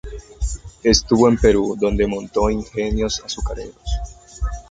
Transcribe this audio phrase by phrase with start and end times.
[0.81, 3.75] Estuvo en Perú donde montó ingenios azucareros.